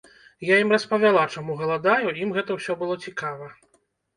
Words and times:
Я 0.47 0.55
ім 0.63 0.71
распавяла, 0.75 1.25
чаму 1.35 1.59
галадаю, 1.61 2.07
ім 2.23 2.35
гэта 2.39 2.59
ўсё 2.59 2.77
было 2.83 2.99
цікава. 3.07 3.55